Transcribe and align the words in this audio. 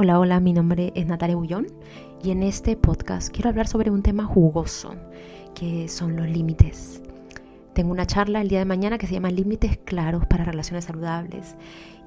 Hola, 0.00 0.20
hola, 0.20 0.38
mi 0.38 0.52
nombre 0.52 0.92
es 0.94 1.08
Natalia 1.08 1.34
Bullón 1.34 1.66
y 2.22 2.30
en 2.30 2.44
este 2.44 2.76
podcast 2.76 3.34
quiero 3.34 3.50
hablar 3.50 3.66
sobre 3.66 3.90
un 3.90 4.04
tema 4.04 4.24
jugoso, 4.24 4.94
que 5.56 5.88
son 5.88 6.14
los 6.14 6.28
límites. 6.28 7.02
Tengo 7.72 7.90
una 7.90 8.06
charla 8.06 8.40
el 8.40 8.46
día 8.46 8.60
de 8.60 8.64
mañana 8.64 8.96
que 8.96 9.08
se 9.08 9.14
llama 9.14 9.32
Límites 9.32 9.76
claros 9.78 10.24
para 10.26 10.44
relaciones 10.44 10.84
saludables 10.84 11.56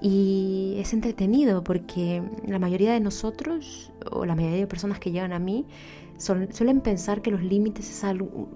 y 0.02 0.76
es 0.78 0.94
entretenido 0.94 1.66
porque 1.66 2.24
la 2.48 2.60
mayoría 2.60 2.94
de 2.94 3.02
nosotros 3.02 3.92
o 4.10 4.23
la 4.23 4.36
mayoría 4.36 4.60
de 4.60 4.68
personas 4.68 4.98
que 4.98 5.12
llegan 5.12 5.34
a 5.34 5.39
mí 5.39 5.66
suelen 6.18 6.80
pensar 6.80 7.21
que 7.21 7.30
los 7.30 7.44
límites 7.44 7.89
es 7.89 8.05
algo, 8.05 8.48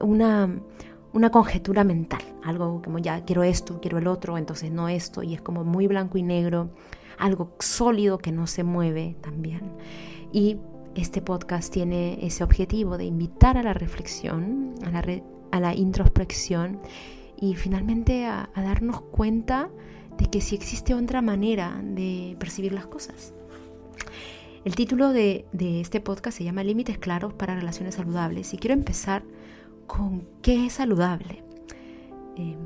una, 0.00 0.50
una 1.14 1.30
conjetura 1.30 1.82
mental, 1.82 2.20
algo 2.44 2.82
como 2.82 2.98
ya 2.98 3.24
quiero 3.24 3.42
esto, 3.42 3.80
quiero 3.80 3.96
el 3.96 4.06
otro, 4.06 4.36
entonces 4.36 4.70
no 4.70 4.90
esto 4.90 5.22
y 5.22 5.32
es 5.32 5.40
como 5.40 5.64
muy 5.64 5.86
blanco 5.86 6.18
y 6.18 6.22
negro 6.22 6.68
algo 7.18 7.54
sólido 7.58 8.18
que 8.18 8.32
no 8.32 8.46
se 8.46 8.64
mueve 8.64 9.16
también. 9.20 9.72
Y 10.32 10.58
este 10.94 11.20
podcast 11.22 11.72
tiene 11.72 12.18
ese 12.24 12.42
objetivo 12.42 12.96
de 12.96 13.04
invitar 13.04 13.58
a 13.58 13.62
la 13.62 13.74
reflexión, 13.74 14.74
a 14.84 14.90
la, 14.90 15.04
a 15.50 15.60
la 15.60 15.74
introspección 15.74 16.80
y 17.40 17.54
finalmente 17.54 18.26
a, 18.26 18.50
darnos 18.54 19.02
cuenta 19.02 19.68
de 20.18 20.26
que 20.26 20.40
si 20.40 20.54
existe 20.54 20.94
otra 20.94 21.20
manera 21.20 21.80
de 21.82 22.36
percibir 22.38 22.72
las 22.72 22.86
cosas. 22.86 23.34
El 24.64 24.74
título 24.74 25.12
de, 25.12 25.44
este 25.52 26.00
podcast 26.00 26.38
se 26.38 26.44
llama 26.44 26.64
Límites 26.64 26.98
claros 26.98 27.34
para 27.34 27.54
relaciones 27.54 27.94
saludables 27.94 28.52
y 28.54 28.58
quiero 28.58 28.74
empezar 28.74 29.22
con 29.86 30.26
qué 30.42 30.66
es 30.66 30.72
saludable. 30.72 31.44
Eh, 32.36 32.56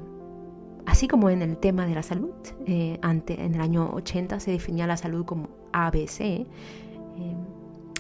Así 0.90 1.06
como 1.06 1.30
en 1.30 1.40
el 1.40 1.56
tema 1.56 1.86
de 1.86 1.94
la 1.94 2.02
salud, 2.02 2.34
eh, 2.66 2.98
ante, 3.00 3.44
en 3.44 3.54
el 3.54 3.60
año 3.60 3.92
80 3.94 4.40
se 4.40 4.50
definía 4.50 4.88
la 4.88 4.96
salud 4.96 5.24
como 5.24 5.48
ABC, 5.72 6.20
eh, 6.20 6.46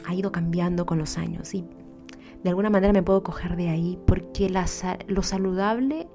ha 0.04 0.12
ido 0.12 0.32
cambiando 0.32 0.86
con 0.86 0.98
los 0.98 1.16
años 1.16 1.54
y 1.54 1.64
de 2.42 2.50
alguna 2.50 2.68
manera 2.68 2.92
me 2.92 3.04
puedo 3.04 3.22
coger 3.22 3.54
de 3.54 3.68
ahí 3.68 3.96
porque 4.08 4.52
lo 5.06 5.22
saludable 5.22 6.08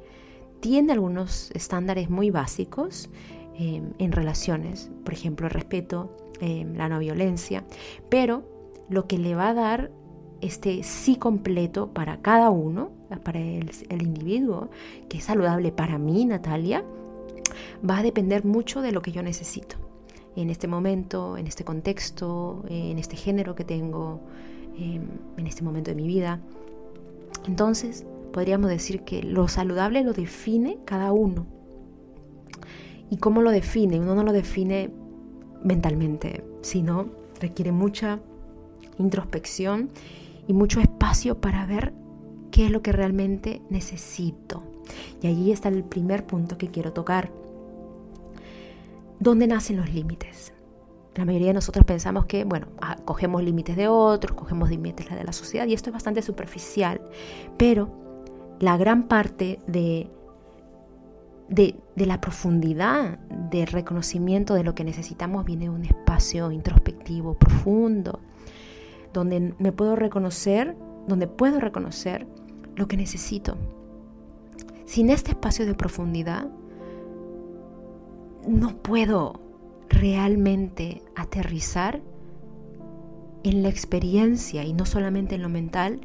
tiene 0.59 0.91
algunos 0.91 1.49
estándares 1.51 2.09
muy 2.09 2.29
básicos 2.29 3.09
eh, 3.57 3.81
en 3.97 4.11
relaciones, 4.11 4.91
por 5.05 5.13
ejemplo, 5.13 5.47
el 5.47 5.53
respeto, 5.53 6.17
la 6.41 6.89
no 6.89 6.99
violencia, 6.99 7.63
pero 8.09 8.43
lo 8.89 9.07
que 9.07 9.17
le 9.17 9.33
va 9.33 9.47
a 9.47 9.53
dar 9.53 9.91
este 10.41 10.83
sí 10.83 11.15
completo 11.15 11.93
para 11.93 12.21
cada 12.21 12.49
uno, 12.49 12.91
para 13.23 13.39
el, 13.39 14.01
individuo, 14.01 14.69
que 15.09 15.17
es 15.17 15.23
saludable 15.23 15.71
para 15.71 15.97
mí, 15.97 16.25
Natalia, 16.25 16.83
va 17.87 17.99
a 17.99 18.03
depender 18.03 18.45
mucho 18.45 18.81
de 18.81 18.91
lo 18.91 19.01
que 19.01 19.11
yo 19.11 19.23
necesito. 19.23 19.77
En 20.35 20.49
este 20.49 20.67
momento, 20.67 21.37
en 21.37 21.47
este 21.47 21.63
contexto, 21.63 22.63
en 22.67 22.97
este 22.99 23.15
género 23.15 23.55
que 23.55 23.63
tengo, 23.63 24.21
em, 24.77 25.07
en 25.37 25.47
este 25.47 25.63
momento 25.63 25.91
de 25.91 25.95
mi 25.95 26.07
vida. 26.07 26.41
Entonces, 27.47 28.05
podríamos 28.33 28.69
decir 28.69 29.01
que 29.01 29.23
lo 29.23 29.47
saludable 29.47 30.03
lo 30.03 30.13
define 30.13 30.77
cada 30.83 31.13
uno. 31.13 31.45
¿Y 33.09 33.17
cómo 33.17 33.41
lo 33.41 33.51
define? 33.51 33.99
Uno 33.99 34.15
no 34.15 34.23
lo 34.23 34.33
define 34.33 34.89
mentalmente, 35.63 36.43
sino 36.61 37.07
requiere 37.39 37.71
mucha 37.71 38.19
introspección 38.97 39.89
y 40.47 40.53
mucho 40.53 40.79
espacio 40.79 41.39
para 41.39 41.65
ver 41.65 41.93
qué 42.51 42.65
es 42.65 42.71
lo 42.71 42.81
que 42.81 42.91
realmente 42.91 43.61
necesito. 43.69 44.63
Y 45.21 45.27
allí 45.27 45.51
está 45.51 45.69
el 45.69 45.83
primer 45.83 46.25
punto 46.25 46.57
que 46.57 46.69
quiero 46.69 46.93
tocar. 46.93 47.31
¿Dónde 49.19 49.47
nacen 49.47 49.77
los 49.77 49.93
límites? 49.93 50.53
La 51.15 51.23
mayoría 51.23 51.47
de 51.47 51.53
nosotros 51.53 51.85
pensamos 51.85 52.25
que, 52.25 52.43
bueno, 52.43 52.67
ah, 52.81 52.97
cogemos 53.05 53.41
límites 53.41 53.77
de 53.77 53.87
otros, 53.87 54.35
cogemos 54.35 54.69
límites 54.69 55.09
de 55.09 55.23
la 55.23 55.31
sociedad 55.31 55.65
y 55.65 55.73
esto 55.73 55.89
es 55.89 55.93
bastante 55.93 56.21
superficial, 56.21 57.01
pero 57.57 57.89
la 58.59 58.75
gran 58.75 59.07
parte 59.07 59.59
de, 59.65 60.11
de, 61.47 61.75
de 61.95 62.05
la 62.05 62.19
profundidad 62.19 63.17
del 63.49 63.67
reconocimiento 63.67 64.55
de 64.55 64.63
lo 64.63 64.75
que 64.75 64.83
necesitamos 64.83 65.45
viene 65.45 65.65
de 65.65 65.69
un 65.69 65.85
espacio 65.85 66.51
introspectivo 66.51 67.35
profundo, 67.35 68.19
donde 69.13 69.53
me 69.57 69.71
puedo 69.71 69.95
reconocer, 69.95 70.75
donde 71.07 71.27
puedo 71.27 71.59
reconocer 71.59 72.27
lo 72.75 72.87
que 72.87 72.97
necesito. 72.97 73.57
Sin 74.85 75.09
este 75.09 75.31
espacio 75.31 75.65
de 75.65 75.73
profundidad, 75.73 76.47
no 78.47 78.77
puedo 78.77 79.39
realmente 79.89 81.01
aterrizar 81.15 82.01
en 83.43 83.63
la 83.63 83.69
experiencia 83.69 84.63
y 84.63 84.73
no 84.73 84.85
solamente 84.85 85.35
en 85.35 85.41
lo 85.41 85.49
mental, 85.49 86.01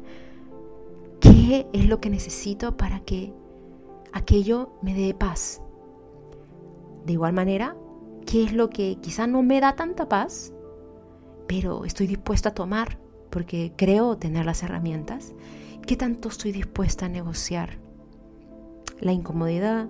qué 1.19 1.67
es 1.73 1.87
lo 1.87 1.99
que 1.99 2.09
necesito 2.09 2.77
para 2.77 2.99
que 3.01 3.33
aquello 4.13 4.73
me 4.81 4.93
dé 4.93 5.13
paz. 5.13 5.61
De 7.05 7.13
igual 7.13 7.33
manera, 7.33 7.75
qué 8.25 8.43
es 8.43 8.53
lo 8.53 8.69
que 8.69 8.97
quizá 9.01 9.27
no 9.27 9.41
me 9.41 9.59
da 9.59 9.75
tanta 9.75 10.07
paz, 10.07 10.53
pero 11.47 11.85
estoy 11.85 12.07
dispuesta 12.07 12.49
a 12.49 12.53
tomar 12.53 12.99
porque 13.31 13.73
creo 13.75 14.17
tener 14.17 14.45
las 14.45 14.61
herramientas. 14.61 15.33
¿Qué 15.87 15.95
tanto 15.95 16.29
estoy 16.29 16.51
dispuesta 16.51 17.07
a 17.07 17.09
negociar? 17.09 17.79
La 18.99 19.13
incomodidad 19.13 19.87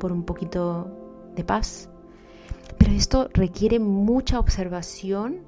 por 0.00 0.10
un 0.10 0.24
poquito 0.24 1.30
de 1.36 1.44
paz. 1.44 1.88
Pero 2.78 2.92
esto 2.92 3.28
requiere 3.32 3.78
mucha 3.78 4.40
observación 4.40 5.40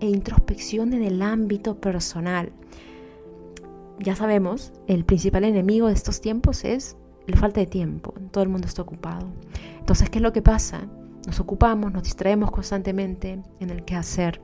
e 0.00 0.06
introspección 0.06 0.92
en 0.94 1.02
el 1.02 1.22
ámbito 1.22 1.80
personal. 1.80 2.52
Ya 4.00 4.14
sabemos, 4.14 4.72
el 4.86 5.04
principal 5.04 5.44
enemigo 5.44 5.88
de 5.88 5.94
estos 5.94 6.20
tiempos 6.20 6.64
es 6.64 6.96
la 7.26 7.36
falta 7.36 7.60
de 7.60 7.66
tiempo. 7.66 8.14
Todo 8.30 8.42
el 8.42 8.48
mundo 8.48 8.66
está 8.66 8.82
ocupado. 8.82 9.28
Entonces, 9.78 10.08
¿qué 10.08 10.18
es 10.18 10.22
lo 10.22 10.32
que 10.32 10.42
pasa? 10.42 10.88
Nos 11.26 11.40
ocupamos, 11.40 11.92
nos 11.92 12.04
distraemos 12.04 12.50
constantemente 12.50 13.42
en 13.60 13.70
el 13.70 13.84
quehacer 13.84 14.40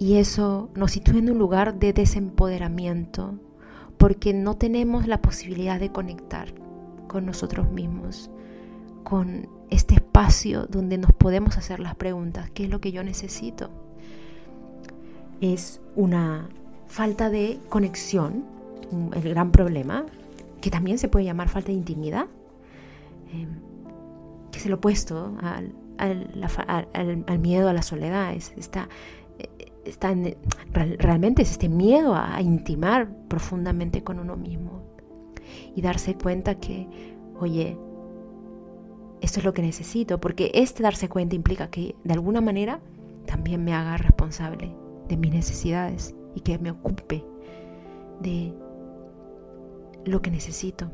y 0.00 0.16
eso 0.16 0.70
nos 0.74 0.92
sitúa 0.92 1.18
en 1.18 1.30
un 1.30 1.38
lugar 1.38 1.78
de 1.78 1.92
desempoderamiento, 1.92 3.34
porque 3.98 4.32
no 4.32 4.56
tenemos 4.56 5.06
la 5.06 5.20
posibilidad 5.20 5.78
de 5.78 5.92
conectar 5.92 6.54
con 7.06 7.26
nosotros 7.26 7.70
mismos, 7.70 8.30
con 9.04 9.46
este 9.68 9.96
espacio 9.96 10.66
donde 10.66 10.96
nos 10.96 11.12
podemos 11.12 11.58
hacer 11.58 11.80
las 11.80 11.96
preguntas, 11.96 12.50
¿qué 12.50 12.64
es 12.64 12.70
lo 12.70 12.80
que 12.80 12.92
yo 12.92 13.04
necesito? 13.04 13.68
Es 15.42 15.82
una 15.94 16.48
falta 16.86 17.28
de 17.28 17.60
conexión, 17.68 18.46
el 19.12 19.22
gran 19.28 19.52
problema, 19.52 20.06
que 20.62 20.70
también 20.70 20.96
se 20.96 21.08
puede 21.08 21.26
llamar 21.26 21.50
falta 21.50 21.68
de 21.68 21.74
intimidad, 21.74 22.24
eh, 23.34 23.46
que 24.50 24.58
es 24.58 24.64
el 24.64 24.72
opuesto 24.72 25.36
al, 25.42 25.74
al, 25.98 27.38
miedo 27.38 27.68
a 27.68 27.74
la 27.74 27.82
soledad, 27.82 28.32
es 28.32 28.54
realmente 30.72 31.42
es 31.42 31.52
este 31.52 31.68
miedo 31.68 32.14
a, 32.14 32.40
intimar 32.40 33.08
profundamente 33.28 34.02
con 34.02 34.18
uno 34.18 34.36
mismo 34.36 34.82
y 35.74 35.82
darse 35.82 36.14
cuenta 36.14 36.56
que, 36.56 36.88
oye, 37.38 37.76
esto 39.20 39.40
es 39.40 39.44
lo 39.44 39.52
que 39.52 39.62
necesito, 39.62 40.20
porque 40.20 40.50
este 40.54 40.82
darse 40.82 41.08
cuenta 41.08 41.36
implica 41.36 41.68
que 41.68 41.94
de 42.04 42.14
alguna 42.14 42.40
manera 42.40 42.80
también 43.26 43.64
me 43.64 43.74
haga 43.74 43.96
responsable 43.96 44.74
de 45.08 45.16
mis 45.16 45.32
necesidades 45.32 46.14
y 46.34 46.40
que 46.40 46.58
me 46.58 46.70
ocupe 46.70 47.24
de 48.20 48.54
lo 50.04 50.22
que 50.22 50.30
necesito. 50.30 50.90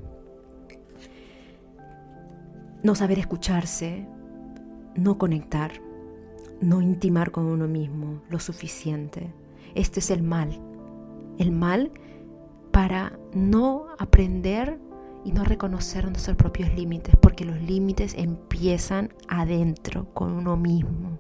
No 2.83 2.95
saber 2.95 3.19
escucharse, 3.19 4.07
no 4.95 5.19
conectar, 5.19 5.73
no 6.61 6.81
intimar 6.81 7.31
con 7.31 7.47
uno 7.47 7.67
mismo 7.67 8.23
lo 8.29 8.39
suficiente. 8.39 9.33
Este 9.75 10.01
es 10.01 10.11
el 10.11 10.23
mal. 10.23 10.59
El 11.39 11.53
mal 11.53 11.91
para 12.73 13.19
no 13.35 13.87
aprender 13.99 14.79
y 15.25 15.33
no 15.33 15.45
reconocer 15.45 16.05
nuestros 16.05 16.37
propios 16.37 16.73
límites, 16.75 17.17
porque 17.17 17.45
los 17.45 17.61
límites 17.61 18.15
empiezan 18.17 19.13
adentro, 19.29 20.07
con 20.15 20.33
uno 20.33 20.57
mismo. 20.57 21.19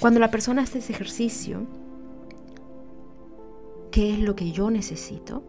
Cuando 0.00 0.18
la 0.18 0.30
persona 0.30 0.62
hace 0.62 0.78
ese 0.78 0.92
ejercicio, 0.92 1.66
¿qué 3.90 4.14
es 4.14 4.20
lo 4.20 4.34
que 4.34 4.50
yo 4.50 4.70
necesito? 4.70 5.42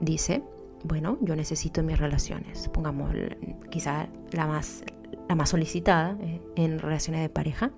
Dice, 0.00 0.42
bueno, 0.82 1.18
yo 1.20 1.36
necesito 1.36 1.82
mis 1.82 1.98
relaciones. 1.98 2.68
Pongamos 2.68 3.10
quizá 3.70 4.08
la 4.32 4.46
más 4.46 4.82
la 5.28 5.34
más 5.34 5.50
solicitada 5.50 6.16
eh, 6.20 6.40
en 6.56 6.78
relaciones 6.78 7.22
de 7.22 7.28
pareja. 7.28 7.70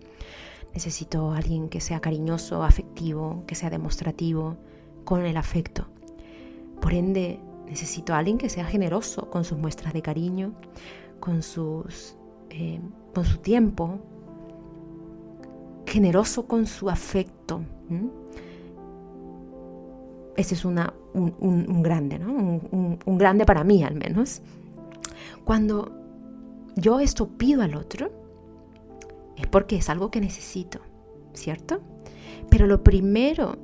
Necesito 0.75 1.33
a 1.33 1.37
alguien 1.37 1.69
que 1.69 1.81
sea 1.81 2.01
cariñoso, 2.01 2.63
afectivo, 2.63 3.45
que 3.47 3.55
sea 3.55 3.71
demostrativo, 3.71 4.57
con 5.05 5.25
el 5.25 5.37
afecto. 5.37 5.87
Por 6.81 6.95
ende, 6.95 7.41
necesito 7.67 8.15
a 8.15 8.19
alguien 8.19 8.39
que 8.39 8.49
sea 8.49 8.65
generoso 8.65 9.29
con 9.31 9.45
sus 9.45 9.59
muestras 9.59 9.93
de 9.93 10.03
cariño, 10.03 10.55
con 11.21 11.43
sus 11.43 12.17
eh, 12.51 12.81
con 13.15 13.25
su 13.25 13.39
tiempo, 13.39 13.99
generoso 15.87 16.47
con 16.47 16.67
su 16.67 16.89
afecto. 16.89 17.63
Ese 20.37 20.55
es 20.55 20.65
una, 20.65 20.95
un, 21.13 21.83
grande, 21.83 22.19
¿no? 22.19 22.33
un 22.33 23.19
grande 23.19 23.45
para 23.45 23.65
mí 23.65 23.85
al 23.85 23.95
menos. 23.95 24.41
Cuando 25.45 26.02
yo 26.77 27.01
esto 27.01 27.29
pido 27.29 27.63
al 27.63 27.75
otro, 27.75 28.11
es 29.37 29.47
porque 29.47 29.77
es 29.77 29.89
algo 29.89 30.11
que 30.11 30.21
necesito, 30.21 30.81
¿cierto? 31.33 31.81
Pero 32.51 32.67
lo 32.67 32.83
primero 32.83 33.57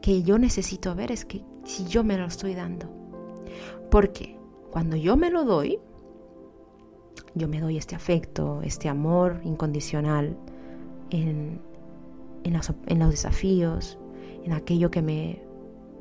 que 0.00 0.22
yo 0.22 0.38
necesito 0.38 0.94
ver 0.94 1.12
es 1.12 1.24
que 1.24 1.42
si 1.64 1.84
yo 1.86 2.04
me 2.04 2.16
lo 2.16 2.26
estoy 2.26 2.54
dando. 2.54 2.88
Porque 3.90 4.36
cuando 4.70 4.96
yo 4.96 5.16
me 5.16 5.30
lo 5.30 5.44
doy, 5.44 5.78
yo 7.34 7.48
me 7.48 7.60
doy 7.60 7.76
este 7.76 7.94
afecto, 7.94 8.62
este 8.62 8.88
amor 8.88 9.40
incondicional 9.44 10.36
en, 11.10 11.60
en, 12.44 12.52
los, 12.98 13.10
desafíos, 13.10 13.98
en 14.44 14.52
aquello 14.52 14.90
que 14.90 15.02
me, 15.02 15.42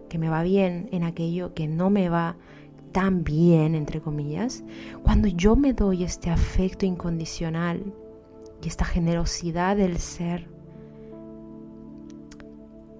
que 0.10 0.18
me 0.18 0.30
va 0.30 0.44
bien, 0.44 0.90
en 0.92 1.04
aquello 1.04 1.54
que 1.54 1.68
no 1.68 1.90
me 1.90 2.10
va 2.10 2.38
tan 2.92 3.24
bien, 3.24 3.76
entre 3.76 4.02
comillas. 4.02 4.64
Cuando 5.04 5.28
yo 5.28 5.56
me 5.56 5.74
doy 5.74 6.04
este 6.04 6.30
afecto 6.30 6.86
incondicional 6.86 7.94
y 8.62 8.68
esta 8.68 8.86
generosidad 8.86 9.78
del 9.78 9.98
ser, 9.98 10.48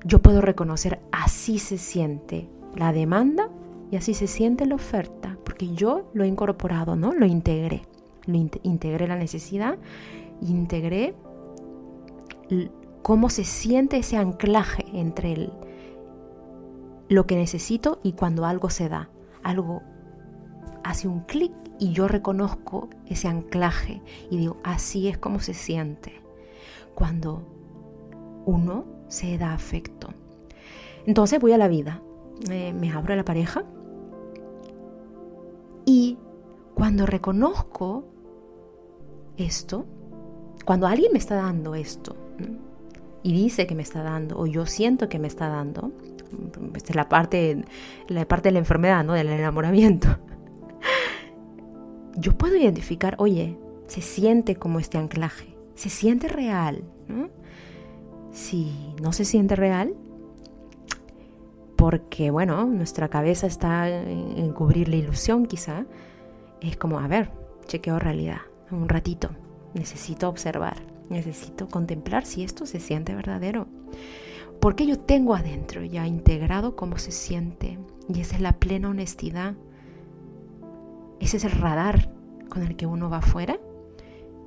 yo 0.06 0.20
puedo 0.20 0.42
reconocer 0.42 1.00
así 1.12 1.60
se 1.60 1.78
siente 1.78 2.50
la 2.76 2.94
demanda 2.94 3.50
y 3.92 3.96
así 3.96 4.14
se 4.14 4.28
siente 4.28 4.66
la 4.66 4.76
oferta, 4.76 5.38
porque 5.44 5.74
yo 5.74 6.10
lo 6.14 6.24
he 6.24 6.28
incorporado, 6.28 6.96
¿no? 6.96 7.14
Lo 7.14 7.26
integré. 7.26 7.84
Lo 8.26 8.36
integré 8.64 9.08
la 9.08 9.16
necesidad, 9.16 9.78
integré 10.42 11.16
cómo 13.02 13.30
se 13.30 13.46
siente 13.46 13.98
ese 13.98 14.18
anclaje 14.18 14.86
entre 14.94 15.32
el, 15.32 15.54
lo 17.08 17.26
que 17.26 17.38
necesito 17.38 18.00
y 18.04 18.14
cuando 18.14 18.46
algo 18.46 18.70
se 18.70 18.90
da. 18.90 19.10
Algo 19.48 19.82
hace 20.84 21.08
un 21.08 21.22
clic 21.22 21.54
y 21.80 21.94
yo 21.94 22.10
reconozco 22.10 22.90
ese 23.06 23.30
anclaje 23.30 24.02
y 24.30 24.38
digo, 24.38 24.58
así 24.64 25.08
es 25.08 25.18
como 25.18 25.40
se 25.40 25.54
siente 25.54 26.22
cuando 26.96 27.48
uno 28.46 28.84
se 29.08 29.38
da 29.38 29.54
afecto. 29.54 30.10
Entonces 31.06 31.40
voy 31.40 31.54
a 31.54 31.58
la 31.58 31.70
vida, 31.70 32.02
me 32.50 32.92
abro 32.92 33.14
a 33.14 33.16
la 33.16 33.24
pareja 33.24 33.64
y 35.86 36.18
cuando 36.74 37.06
reconozco 37.06 38.04
esto, 39.38 39.86
cuando 40.66 40.88
alguien 40.88 41.14
me 41.14 41.20
está 41.20 41.36
dando 41.36 41.74
esto 41.74 42.18
y 43.24 43.32
dice 43.32 43.66
que 43.66 43.76
me 43.76 43.84
está 43.84 44.04
dando 44.04 44.38
o 44.38 44.46
yo 44.46 44.66
siento 44.66 45.08
que 45.08 45.20
me 45.20 45.28
está 45.28 45.48
dando, 45.48 45.94
esta 46.76 46.90
es 46.92 46.96
la 46.96 47.10
parte, 47.10 47.66
la 48.08 48.28
parte 48.28 48.50
de 48.50 48.54
la 48.54 48.60
enfermedad, 48.60 49.04
¿no? 49.04 49.14
Del 49.14 49.30
enamoramiento. 49.30 50.18
Yo 52.16 52.38
puedo 52.38 52.56
identificar, 52.56 53.16
oye, 53.20 53.58
se 53.88 54.02
siente 54.02 54.56
como 54.56 54.80
este 54.80 54.98
anclaje, 54.98 55.56
se 55.76 55.90
siente 55.90 56.28
real, 56.28 56.84
¿no? 57.08 57.30
Si 58.32 58.94
no 59.02 59.14
se 59.14 59.26
siente 59.26 59.56
real, 59.56 59.96
porque 61.76 62.32
bueno, 62.32 62.66
nuestra 62.66 63.08
cabeza 63.08 63.48
está 63.48 63.88
en 63.88 64.52
cubrir 64.52 64.90
la 64.90 64.96
ilusión 64.96 65.46
quizá, 65.46 65.86
es 66.60 66.76
como, 66.76 67.00
a 67.00 67.08
ver, 67.08 67.32
chequeo 67.68 68.00
realidad, 68.00 68.42
un 68.72 68.90
ratito, 68.90 69.30
necesito 69.74 70.28
observar, 70.28 70.78
necesito 71.10 71.68
contemplar 71.68 72.26
si 72.26 72.44
esto 72.44 72.66
se 72.66 72.80
siente 72.80 73.16
verdadero. 73.16 73.68
Porque 74.60 74.86
yo 74.86 75.00
tengo 75.00 75.36
adentro 75.36 75.84
ya 75.84 76.08
integrado 76.08 76.76
cómo 76.76 76.98
se 76.98 77.12
siente 77.12 77.78
y 78.10 78.22
esa 78.22 78.36
es 78.36 78.42
la 78.42 78.54
plena 78.54 78.90
honestidad. 78.90 79.56
Ese 81.20 81.38
es 81.38 81.44
el 81.44 81.52
radar 81.52 82.12
con 82.50 82.64
el 82.64 82.76
que 82.76 82.86
uno 82.86 83.10
va 83.10 83.18
afuera 83.18 83.60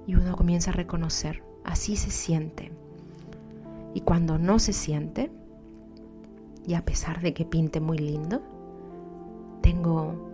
y 0.06 0.14
uno 0.14 0.36
comienza 0.36 0.70
a 0.70 0.74
reconocer, 0.74 1.42
así 1.64 1.96
se 1.96 2.10
siente. 2.10 2.72
Y 3.94 4.00
cuando 4.00 4.38
no 4.38 4.58
se 4.58 4.72
siente, 4.72 5.30
y 6.66 6.74
a 6.74 6.84
pesar 6.84 7.20
de 7.20 7.32
que 7.34 7.44
pinte 7.44 7.80
muy 7.80 7.98
lindo, 7.98 8.42
tengo 9.60 10.30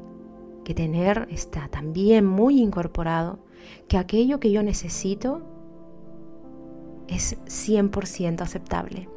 que 0.65 0.75
tener, 0.75 1.29
está 1.31 1.69
también 1.69 2.27
muy 2.27 2.61
incorporado, 2.61 3.39
que 3.89 3.99
aquello 3.99 4.41
que 4.41 4.51
yo 4.51 4.63
necesito 4.63 5.43
es 7.09 7.39
100% 7.47 8.41
aceptable, 8.41 9.09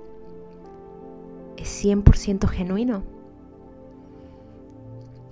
es 1.60 1.84
100% 1.84 2.48
genuino 2.48 3.04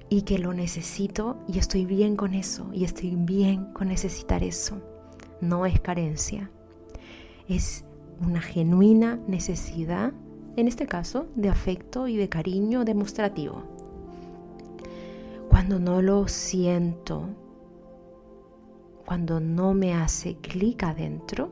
y 0.10 0.24
que 0.24 0.40
lo 0.40 0.54
necesito 0.54 1.38
y 1.48 1.58
estoy 1.58 1.86
bien 1.86 2.16
con 2.16 2.34
eso 2.34 2.68
y 2.74 2.84
estoy 2.84 3.16
bien 3.16 3.72
con 3.74 3.88
necesitar 3.88 4.44
eso. 4.44 4.78
No 5.42 5.66
es 5.66 5.80
carencia, 5.80 6.50
es 7.48 7.86
una 8.26 8.42
genuina 8.42 9.20
necesidad, 9.28 10.12
en 10.56 10.68
este 10.68 10.88
caso, 10.88 11.28
de 11.36 11.50
afecto 11.50 12.08
y 12.08 12.18
de 12.18 12.30
cariño 12.30 12.84
demostrativo. 12.84 13.64
Cuando 15.50 15.80
no 15.80 16.02
lo 16.02 16.28
siento, 16.28 17.30
cuando 19.06 19.40
no 19.40 19.74
me 19.74 19.94
hace 19.94 20.36
clic 20.36 20.84
adentro, 20.84 21.50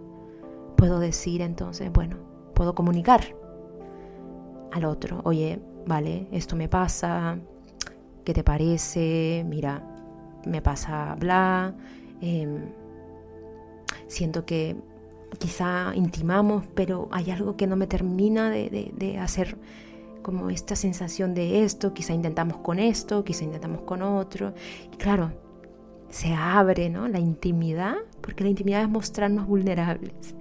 puedo 0.75 1.00
decir 1.00 1.42
entonces, 1.42 1.92
bueno, 1.92 2.18
puedo 2.54 2.74
comunicar 2.74 3.44
al 4.75 4.83
otro, 4.83 5.22
oye, 5.24 5.57
vale, 5.88 6.27
esto 6.33 6.57
me 6.57 6.68
pasa, 6.68 7.39
¿qué 8.25 8.33
te 8.33 8.44
parece? 8.44 9.45
Mira, 9.48 9.81
me 10.45 10.62
pasa 10.62 11.16
bla, 11.18 11.74
em, 12.19 12.60
siento 14.07 14.45
que 14.45 14.75
quizá 15.39 15.94
intimamos, 15.95 16.66
pero 16.75 17.07
hay 17.12 17.31
algo 17.31 17.56
que 17.56 17.68
no 17.68 17.77
me 17.77 17.88
termina 17.88 18.50
de, 18.50 19.18
hacer 19.18 19.57
como 20.22 20.50
esta 20.50 20.75
sensación 20.75 21.33
de 21.33 21.63
esto, 21.63 21.94
quizá 21.94 22.13
intentamos 22.13 22.57
con 22.57 22.77
esto, 22.80 23.24
quizá 23.24 23.45
intentamos 23.45 23.83
con 23.83 24.01
otro. 24.01 24.54
Y 24.92 24.98
claro, 24.98 25.31
se 26.10 26.33
abre 26.33 26.89
¿no? 26.89 27.07
la 27.07 27.19
intimidad, 27.19 27.95
porque 28.19 28.44
la 28.44 28.50
intimidad 28.50 28.81
es 28.81 28.89
mostrarnos 28.89 29.48
vulnerables. 29.48 30.36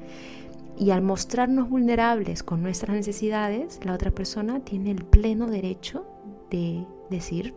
Y 0.76 0.90
al 0.90 1.02
mostrarnos 1.02 1.68
vulnerables 1.68 2.42
con 2.42 2.62
nuestras 2.62 2.96
necesidades, 2.96 3.80
la 3.84 3.94
otra 3.94 4.10
persona 4.10 4.60
tiene 4.60 4.90
el 4.90 5.04
pleno 5.04 5.46
derecho 5.46 6.04
de 6.50 6.84
decir, 7.10 7.54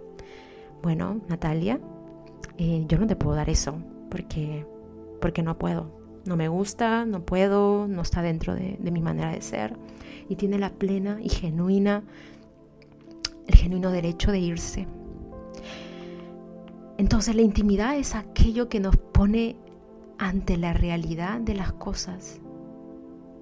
bueno, 0.84 1.22
Natalia, 1.28 1.80
eh, 2.58 2.86
yo 2.88 2.98
no 3.00 3.08
te 3.08 3.16
puedo 3.16 3.36
dar 3.36 3.50
eso 3.50 3.76
porque, 4.10 4.66
porque 5.20 5.42
no 5.42 5.58
puedo. 5.58 5.92
No 6.26 6.36
me 6.36 6.48
gusta, 6.48 7.06
no 7.06 7.22
puedo, 7.22 7.88
no 7.88 8.02
está 8.02 8.22
dentro 8.22 8.54
de, 8.54 8.78
de 8.80 8.92
mi 8.92 9.02
manera 9.02 9.32
de 9.32 9.42
ser. 9.42 9.76
Y 10.30 10.36
tiene 10.36 10.60
la 10.60 10.72
plena 10.72 11.20
y 11.22 11.30
genuina, 11.30 12.04
el 13.48 13.56
genuino 13.56 13.92
derecho 13.92 14.32
de 14.32 14.40
irse. 14.40 14.88
Entonces 16.98 17.36
la 17.36 17.44
intimidad 17.44 17.96
es 17.96 18.16
aquello 18.16 18.70
que 18.70 18.80
nos 18.80 18.98
pone 18.98 19.56
ante 20.18 20.58
la 20.58 20.74
realidad 20.74 21.40
de 21.40 21.54
las 21.54 21.72
cosas, 21.74 22.40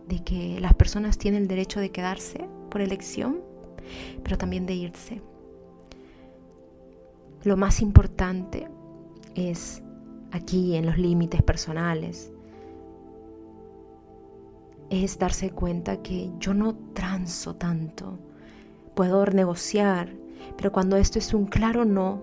de 0.07 0.23
que 0.23 0.59
las 0.59 0.73
personas 0.73 1.17
tienen 1.17 1.43
el 1.43 1.47
derecho 1.47 1.79
de 1.79 1.91
quedarse 1.91 2.47
por 2.69 2.81
elección, 2.81 3.41
pero 4.23 4.37
también 4.37 4.65
de 4.65 4.73
irse. 4.73 5.21
Lo 7.43 7.57
más 7.57 7.81
importante 7.81 8.67
es 9.35 9.83
aquí 10.31 10.75
en 10.75 10.85
los 10.85 10.97
límites 10.97 11.41
personales, 11.41 12.31
es 14.89 15.17
darse 15.17 15.51
cuenta 15.51 16.01
que 16.01 16.31
yo 16.39 16.53
no 16.53 16.75
transo 16.93 17.55
tanto, 17.55 18.19
puedo 18.93 19.25
negociar, 19.25 20.13
pero 20.57 20.71
cuando 20.71 20.97
esto 20.97 21.19
es 21.19 21.33
un 21.33 21.45
claro 21.45 21.85
no, 21.85 22.21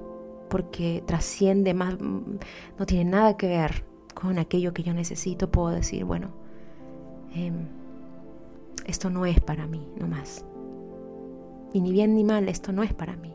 porque 0.49 1.03
trasciende 1.07 1.75
más, 1.75 1.99
no 1.99 2.87
tiene 2.87 3.11
nada 3.11 3.37
que 3.37 3.49
ver 3.49 3.85
con 4.15 4.39
aquello 4.39 4.73
que 4.73 4.83
yo 4.83 4.95
necesito, 4.95 5.51
puedo 5.51 5.71
decir, 5.71 6.05
bueno, 6.05 6.29
em, 7.35 7.67
esto 8.87 9.11
no 9.11 9.27
es 9.27 9.41
para 9.41 9.67
mí, 9.67 9.87
no 9.99 10.07
más. 10.09 10.45
Y 11.73 11.81
ni 11.81 11.93
bien 11.93 12.15
ni 12.15 12.25
mal, 12.25 12.49
esto 12.49 12.73
no 12.73 12.83
es 12.83 12.93
para 12.93 13.17
mí 13.17 13.33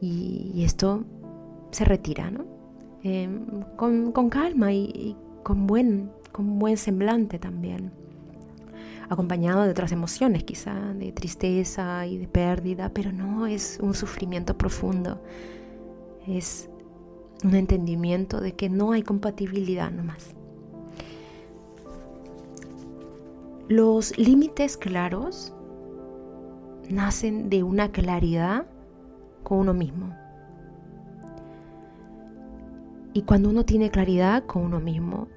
y, 0.00 0.62
esto 0.64 1.04
se 1.70 1.84
retira, 1.84 2.30
¿no? 2.30 2.44
Em, 3.02 3.62
con, 3.76 4.12
calma 4.30 4.72
y, 4.72 5.16
con, 5.42 5.66
buen, 5.66 6.10
con 6.32 6.58
buen 6.58 6.76
semblante 6.76 7.38
también, 7.38 7.92
acompañado 9.08 9.64
de 9.64 9.70
otras 9.70 9.92
emociones 9.92 10.44
quizá, 10.44 10.74
de 10.94 11.12
tristeza 11.12 12.06
y 12.06 12.18
de 12.18 12.28
pérdida, 12.28 12.90
pero 12.92 13.12
no 13.12 13.46
es 13.46 13.78
un 13.80 13.94
sufrimiento 13.94 14.56
profundo, 14.58 15.22
es 16.26 16.68
un 17.44 17.54
entendimiento 17.54 18.40
de 18.40 18.52
que 18.52 18.68
no 18.68 18.92
hay 18.92 19.02
compatibilidad 19.02 19.90
nomás. 19.90 20.34
Los 23.68 24.16
límites 24.16 24.78
claros 24.78 25.52
nacen 26.88 27.50
de 27.50 27.62
una 27.62 27.92
claridad 27.92 28.66
con 29.42 29.58
uno 29.58 29.74
mismo. 29.74 30.16
Y 33.12 33.22
cuando 33.22 33.50
uno 33.50 33.66
tiene 33.66 33.90
claridad 33.90 34.46
con 34.46 34.62
uno 34.62 34.80
mismo, 34.80 35.28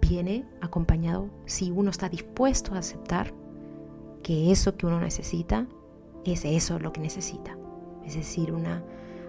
viene 0.00 0.44
acompañado, 0.60 1.28
si 1.44 1.72
uno 1.72 1.90
está 1.90 2.08
dispuesto 2.08 2.74
a 2.74 2.78
aceptar 2.78 3.34
que 4.22 4.52
eso 4.52 4.76
que 4.76 4.86
uno 4.86 5.00
necesita 5.00 5.66
es 6.24 6.44
eso 6.44 6.78
lo 6.78 6.92
que 6.92 7.00
necesita. 7.00 7.58
Es 8.04 8.14
decir, 8.14 8.52
una 8.52 8.84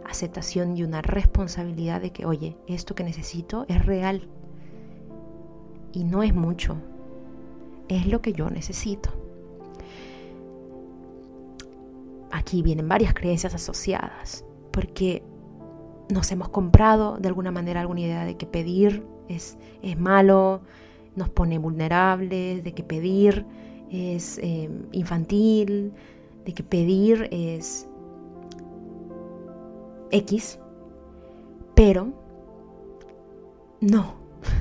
aceptación 0.07 0.77
y 0.77 0.83
una 0.83 1.01
responsabilidad 1.01 2.01
de 2.01 2.11
que, 2.11 2.27
oye, 2.27 2.55
esto 2.67 2.93
que 2.93 3.03
necesito 3.03 3.65
es 3.67 3.83
real. 3.83 4.27
Y 5.91 6.03
no 6.03 6.21
es 6.21 6.35
mucho, 6.35 6.77
es 7.89 8.07
lo 8.07 8.21
que 8.21 8.33
yo 8.33 8.49
necesito. 8.49 9.09
Aquí 12.31 12.61
vienen 12.61 12.87
varias 12.87 13.13
creencias 13.13 13.55
asociadas, 13.55 14.45
porque 14.71 15.23
nos 16.09 16.31
hemos 16.31 16.49
comprado 16.49 17.17
de 17.17 17.27
alguna 17.27 17.51
manera 17.51 17.81
alguna 17.81 18.01
idea 18.01 18.25
de 18.25 18.35
que 18.37 18.45
pedir 18.45 19.05
es, 19.27 19.57
es 19.81 19.97
malo, 19.97 20.61
nos 21.15 21.29
pone 21.29 21.57
vulnerables, 21.57 22.63
de 22.63 22.73
que 22.73 22.83
pedir 22.83 23.45
es 23.89 24.37
eh, 24.39 24.69
infantil, 24.91 25.93
de 26.45 26.53
que 26.53 26.63
pedir 26.63 27.27
es 27.31 27.87
X, 30.11 30.59
pero 31.73 32.13
no, 33.81 34.15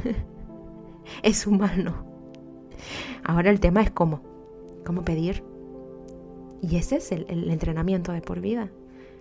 es 1.22 1.46
humano. 1.46 2.13
Ahora 3.24 3.50
el 3.50 3.60
tema 3.60 3.82
es 3.82 3.90
cómo, 3.90 4.20
cómo 4.84 5.02
pedir. 5.02 5.42
Y 6.62 6.76
ese 6.76 6.96
es 6.96 7.12
el, 7.12 7.50
entrenamiento 7.50 8.12
de 8.12 8.22
por 8.22 8.40
vida, 8.40 8.70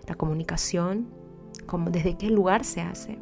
la 0.06 0.14
comunicación, 0.14 1.08
como, 1.66 1.90
desde 1.90 2.16
qué 2.16 2.30
lugar 2.30 2.64
se 2.64 2.80
hace. 2.80 3.18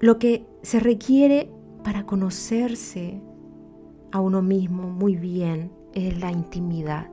Lo 0.00 0.18
que 0.18 0.44
se 0.62 0.80
requiere 0.80 1.50
para 1.84 2.04
conocerse 2.04 3.20
a 4.10 4.20
uno 4.20 4.42
mismo 4.42 4.90
muy 4.90 5.16
bien 5.16 5.70
es 5.92 6.20
la 6.20 6.30
intimidad 6.30 7.08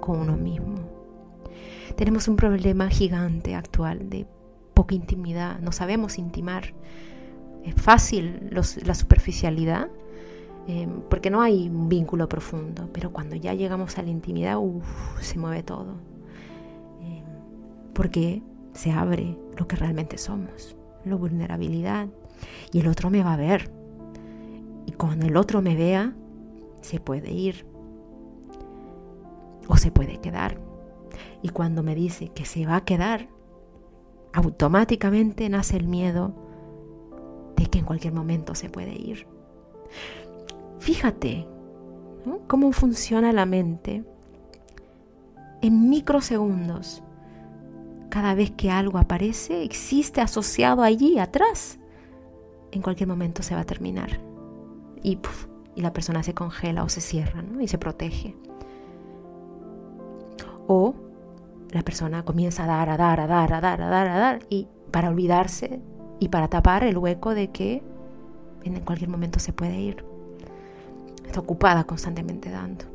con 0.00 0.20
uno 0.20 0.36
mismo. 0.36 0.76
Tenemos 1.96 2.28
un 2.28 2.36
problema 2.36 2.88
gigante 2.88 3.54
actual 3.54 4.08
de 4.10 4.26
poca 4.74 4.94
intimidad, 4.94 5.58
no 5.60 5.72
sabemos 5.72 6.18
intimar. 6.18 6.74
Es 7.64 7.74
fácil 7.74 8.50
la 8.50 8.94
superficialidad 8.94 9.88
em, 10.66 11.00
porque 11.08 11.30
no 11.30 11.40
hay 11.40 11.68
un 11.68 11.88
vínculo 11.88 12.28
profundo, 12.28 12.88
pero 12.92 13.10
cuando 13.10 13.36
ya 13.36 13.54
llegamos 13.54 13.98
a 13.98 14.02
la 14.02 14.10
intimidad, 14.10 14.58
se 15.20 15.38
mueve 15.38 15.62
todo. 15.62 15.94
Em, 17.00 17.24
porque 17.94 18.42
se 18.74 18.92
abre 18.92 19.38
lo 19.56 19.66
que 19.66 19.76
realmente 19.76 20.18
somos, 20.18 20.76
la 21.04 21.16
vulnerabilidad. 21.16 22.08
Y 22.72 22.80
el 22.80 22.88
otro 22.88 23.08
me 23.08 23.22
va 23.22 23.32
a 23.32 23.38
ver. 23.38 23.70
Y 24.86 24.92
cuando 24.92 25.26
el 25.26 25.36
otro 25.36 25.62
me 25.62 25.74
vea, 25.74 26.12
se 26.82 27.00
puede 27.00 27.32
ir 27.32 27.66
o 29.68 29.76
se 29.78 29.90
puede 29.90 30.18
quedar. 30.18 30.58
Y 31.42 31.48
cuando 31.48 31.82
me 31.82 31.94
dice 31.94 32.28
que 32.28 32.44
se 32.44 32.66
va 32.66 32.76
a 32.76 32.84
quedar, 32.84 33.28
automáticamente 34.32 35.48
nace 35.48 35.76
el 35.76 35.86
miedo 35.86 36.34
de 37.56 37.66
que 37.66 37.78
en 37.78 37.84
cualquier 37.84 38.12
momento 38.12 38.54
se 38.54 38.68
puede 38.68 38.94
ir. 38.94 39.26
Fíjate 40.78 41.46
cómo 42.46 42.72
funciona 42.72 43.32
la 43.32 43.46
mente 43.46 44.04
en 45.62 45.88
microsegundos. 45.88 47.02
Cada 48.10 48.34
vez 48.34 48.50
que 48.52 48.70
algo 48.70 48.98
aparece, 48.98 49.62
existe 49.64 50.20
asociado 50.20 50.82
allí 50.82 51.18
atrás. 51.18 51.78
En 52.70 52.82
cualquier 52.82 53.08
momento 53.08 53.42
se 53.42 53.54
va 53.54 53.62
a 53.62 53.64
terminar. 53.64 54.20
Y, 55.02 55.18
y 55.74 55.80
la 55.80 55.92
persona 55.92 56.22
se 56.22 56.34
congela 56.34 56.84
o 56.84 56.88
se 56.88 57.00
cierra 57.00 57.44
y 57.60 57.68
se 57.68 57.78
protege. 57.78 58.36
O 60.66 60.94
la 61.70 61.82
persona 61.82 62.24
comienza 62.24 62.64
a 62.64 62.66
dar, 62.66 62.88
a 62.88 62.96
dar, 62.96 63.20
a 63.20 63.26
dar, 63.26 63.52
a 63.52 63.60
dar, 63.60 63.82
a 63.82 63.88
dar, 63.88 64.08
a 64.08 64.18
dar, 64.18 64.38
y 64.48 64.68
para 64.90 65.08
olvidarse 65.08 65.80
y 66.24 66.28
para 66.28 66.48
tapar 66.48 66.84
el 66.84 66.96
hueco 66.96 67.34
de 67.34 67.50
que 67.50 67.82
en 68.64 68.80
cualquier 68.80 69.10
momento 69.10 69.38
se 69.38 69.52
puede 69.52 69.78
ir. 69.78 70.02
Está 71.26 71.40
ocupada 71.40 71.84
constantemente 71.84 72.48
dando. 72.48 72.86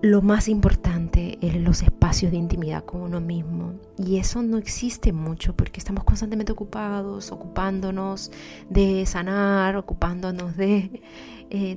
Lo 0.00 0.22
más 0.22 0.48
importante 0.48 1.38
es 1.42 1.54
los 1.56 1.82
espacios 1.82 2.32
de 2.32 2.38
intimidad 2.38 2.82
con 2.86 3.02
uno 3.02 3.20
mismo. 3.20 3.74
Y 3.98 4.16
eso 4.16 4.42
no 4.42 4.56
existe 4.56 5.12
mucho 5.12 5.54
porque 5.54 5.78
estamos 5.78 6.02
constantemente 6.04 6.52
ocupados, 6.52 7.30
ocupándonos 7.30 8.32
de 8.70 9.04
sanar, 9.04 9.76
ocupándonos 9.76 10.56
de 10.56 11.02
eh, 11.50 11.76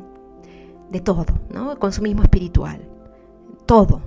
de 0.89 0.99
todo, 1.01 1.25
¿no? 1.53 1.77
Consumismo 1.77 2.23
espiritual, 2.23 2.79
todo, 3.65 4.01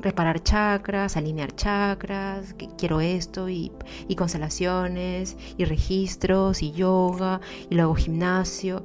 reparar 0.00 0.42
chakras, 0.42 1.16
alinear 1.16 1.54
chakras, 1.54 2.54
quiero 2.78 3.00
esto 3.00 3.48
y, 3.48 3.72
y 4.08 4.16
constelaciones 4.16 5.36
y 5.56 5.64
registros 5.64 6.62
y 6.62 6.72
yoga 6.72 7.40
y 7.68 7.74
luego 7.74 7.94
gimnasio. 7.94 8.84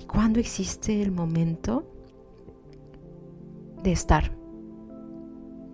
¿Y 0.00 0.04
cuándo 0.04 0.40
existe 0.40 1.02
el 1.02 1.12
momento 1.12 1.84
de 3.82 3.92
estar? 3.92 4.32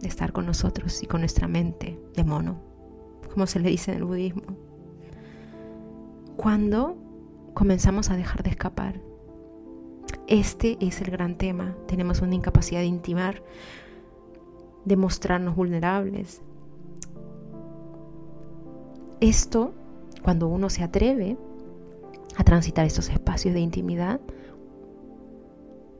De 0.00 0.08
estar 0.08 0.32
con 0.32 0.46
nosotros 0.46 1.02
y 1.02 1.06
con 1.06 1.20
nuestra 1.20 1.48
mente 1.48 1.98
de 2.14 2.24
mono, 2.24 2.60
como 3.32 3.46
se 3.46 3.60
le 3.60 3.70
dice 3.70 3.92
en 3.92 3.98
el 3.98 4.04
budismo. 4.04 4.56
Cuando 6.36 6.96
comenzamos 7.54 8.10
a 8.10 8.16
dejar 8.16 8.42
de 8.44 8.50
escapar 8.50 9.08
este 10.28 10.76
es 10.80 11.00
el 11.00 11.10
gran 11.10 11.36
tema. 11.36 11.74
Tenemos 11.86 12.20
una 12.20 12.34
incapacidad 12.34 12.80
de 12.80 12.86
intimar, 12.86 13.42
de 14.88 14.96
mostrarnos 14.96 15.54
vulnerables. 15.54 16.42
Esto, 19.20 19.74
cuando 20.22 20.48
uno 20.48 20.70
se 20.70 20.82
atreve 20.82 21.36
a 22.36 22.44
transitar 22.44 22.86
estos 22.86 23.08
espacios 23.08 23.54
de 23.54 23.60
intimidad, 23.60 24.20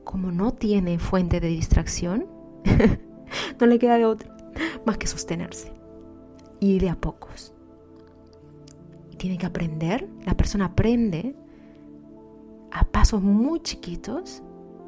como 0.03 0.31
no 0.31 0.53
tiene 0.53 0.99
fuente 0.99 1.39
de 1.39 1.47
distracción, 1.49 2.25
no 3.59 3.65
le 3.67 3.79
queda 3.79 3.97
de 3.97 4.05
otra 4.05 4.39
más 4.85 4.97
que 4.97 5.07
sostenerse. 5.07 5.71
Y 6.59 6.79
de 6.79 6.89
a 6.89 6.95
pocos. 6.95 7.53
Tiene 9.17 9.37
que 9.37 9.45
aprender, 9.45 10.07
la 10.25 10.35
persona 10.35 10.65
aprende 10.65 11.35
a 12.71 12.83
pasos 12.85 13.21
muy 13.21 13.59
chiquitos 13.61 14.41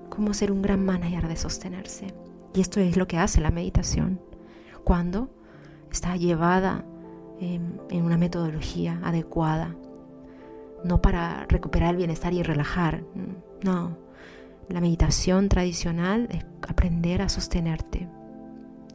cómo 0.10 0.34
ser 0.34 0.52
un 0.52 0.62
gran 0.62 0.86
manager 0.86 1.28
de 1.28 1.36
sostenerse. 1.36 2.14
Y 2.54 2.62
esto 2.62 2.80
es 2.80 2.98
lo 2.98 3.08
que 3.08 3.18
hace 3.18 3.42
la 3.42 3.52
meditación 3.52 4.20
cuando 4.84 5.30
está 5.92 6.16
llevada 6.16 6.86
en, 7.40 7.80
una 7.92 8.18
metodología 8.18 9.00
adecuada, 9.04 9.76
no 10.84 11.02
para 11.02 11.46
recuperar 11.48 11.92
el 11.92 11.98
bienestar 11.98 12.34
y 12.34 12.44
relajar, 12.44 13.04
no. 13.64 13.98
La 14.70 14.80
meditación 14.80 15.50
tradicional 15.50 16.30
es 16.32 16.46
aprender 16.68 17.22
a 17.22 17.30
sostenerte 17.30 18.08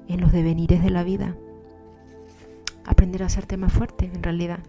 en 0.08 0.20
los 0.20 0.32
devenires 0.32 0.82
de 0.82 0.90
la 0.90 1.02
vida, 1.02 1.36
aprender 2.84 3.22
a 3.22 3.26
hacerte 3.26 3.56
más 3.56 3.72
fuerte 3.72 4.10
en 4.12 4.22
realidad. 4.22 4.60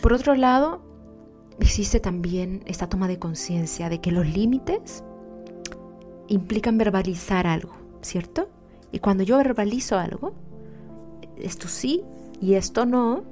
Por 0.00 0.12
otro 0.12 0.34
lado, 0.34 0.82
existe 1.58 1.98
también 1.98 2.62
esta 2.66 2.88
toma 2.88 3.08
de 3.08 3.18
conciencia 3.18 3.88
de 3.88 4.00
que 4.00 4.12
los 4.12 4.26
límites 4.26 5.02
implican 6.28 6.78
verbalizar 6.78 7.46
algo, 7.46 7.74
¿cierto? 8.02 8.48
Y 8.92 9.00
cuando 9.00 9.24
yo 9.24 9.36
verbalizo 9.38 9.98
algo, 9.98 10.34
esto 11.36 11.68
sí 11.68 12.02
y 12.40 12.54
esto 12.54 12.86
no, 12.86 13.24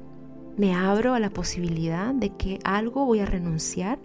me 0.57 0.75
abro 0.75 1.15
a 1.15 1.21
la 1.21 1.31
posibilidad 1.31 2.15
de 2.15 2.31
que 2.31 2.59
algo 2.65 3.07
voy 3.07 3.21
a 3.21 3.27
renunciar 3.27 3.99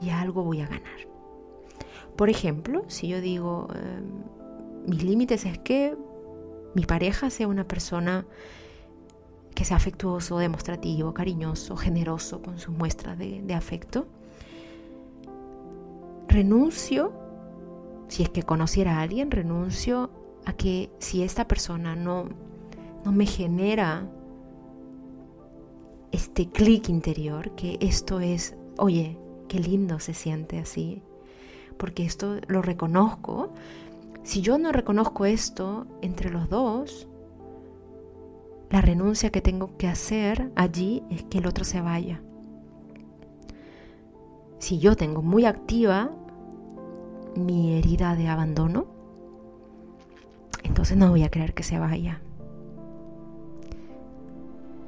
y 0.00 0.10
algo 0.10 0.42
voy 0.42 0.60
a 0.60 0.66
ganar. 0.66 1.08
Por 2.16 2.28
ejemplo, 2.28 2.84
si 2.88 3.08
yo 3.08 3.20
digo, 3.20 3.68
em, 3.74 4.90
mis 4.90 5.02
límites 5.02 5.46
es 5.46 5.58
que 5.58 5.96
mi 6.74 6.84
pareja 6.84 7.30
sea 7.30 7.48
una 7.48 7.64
persona 7.64 8.26
que 9.54 9.64
sea 9.64 9.76
afectuoso, 9.76 10.38
demostrativo, 10.38 11.12
cariñoso, 11.12 11.76
generoso 11.76 12.42
con 12.42 12.58
sus 12.58 12.74
muestras 12.74 13.18
de, 13.18 13.54
afecto. 13.54 14.06
Renuncio 16.28 17.12
si 18.12 18.22
es 18.22 18.28
que 18.28 18.42
conociera 18.42 18.98
a 18.98 19.00
alguien, 19.00 19.30
renuncio 19.30 20.10
a 20.44 20.52
que 20.52 20.90
si 20.98 21.22
esta 21.22 21.48
persona 21.48 21.96
no, 21.96 22.26
no 23.06 23.10
me 23.10 23.24
genera 23.24 24.06
este 26.10 26.50
clic 26.50 26.90
interior, 26.90 27.54
que 27.54 27.78
esto 27.80 28.20
es, 28.20 28.54
oye, 28.76 29.16
qué 29.48 29.60
lindo 29.60 29.98
se 29.98 30.12
siente 30.12 30.58
así, 30.58 31.00
porque 31.78 32.04
esto 32.04 32.36
lo 32.48 32.60
reconozco. 32.60 33.54
Si 34.24 34.42
yo 34.42 34.58
no 34.58 34.72
reconozco 34.72 35.24
esto 35.24 35.86
entre 36.02 36.28
los 36.28 36.50
dos, 36.50 37.08
la 38.68 38.82
renuncia 38.82 39.30
que 39.30 39.40
tengo 39.40 39.78
que 39.78 39.88
hacer 39.88 40.52
allí 40.54 41.02
es 41.08 41.22
que 41.22 41.38
el 41.38 41.46
otro 41.46 41.64
se 41.64 41.80
vaya. 41.80 42.20
Si 44.58 44.78
yo 44.78 44.96
tengo 44.96 45.22
muy 45.22 45.46
activa 45.46 46.10
mi 47.36 47.78
herida 47.78 48.14
de 48.16 48.28
abandono, 48.28 48.86
entonces 50.62 50.96
no 50.96 51.10
voy 51.10 51.22
a 51.22 51.30
creer 51.30 51.54
que 51.54 51.62
se 51.62 51.78
vaya. 51.78 52.20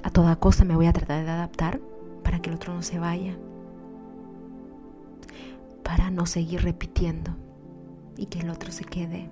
A 0.03 0.11
toda 0.11 0.37
costa 0.37 0.65
me 0.65 0.77
voy 0.77 0.87
a 0.87 0.93
tratar 0.93 1.25
de 1.25 1.31
adaptar 1.31 1.81
para 2.23 2.41
que 2.41 2.51
el 2.51 2.57
otro 2.57 2.75
no 2.75 2.83
se 2.83 2.99
vaya. 2.99 3.37
Para 5.83 6.11
no 6.11 6.27
seguir 6.27 6.63
repitiendo 6.63 7.33
y 8.17 8.27
que 8.27 8.41
el 8.41 8.51
otro 8.51 8.71
se 8.71 8.85
quede. 8.85 9.29